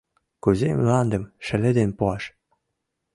Кузе 0.43 0.69
мландым 0.79 1.23
шеледен 1.45 1.89
пуаш? 1.97 2.23